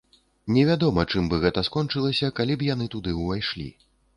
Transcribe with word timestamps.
Невядома 0.55 1.03
чым 1.11 1.27
бы 1.33 1.39
гэта 1.45 1.63
скончылася, 1.69 2.33
калі 2.41 2.57
б 2.63 2.69
яны 2.73 2.91
туды 2.95 3.17
ўвайшлі. 3.21 3.69